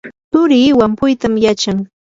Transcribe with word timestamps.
turii 0.31 0.73
wampuytam 0.79 1.33
yachan. 1.45 1.77